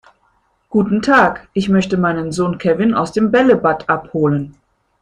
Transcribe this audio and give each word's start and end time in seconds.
Guten 0.71 1.03
Tag, 1.03 1.47
ich 1.53 1.69
möchte 1.69 1.95
meinen 1.95 2.31
Sohn 2.31 2.57
Kevin 2.57 2.95
aus 2.95 3.11
dem 3.11 3.29
Bällebad 3.29 3.87
abholen. 3.87 4.57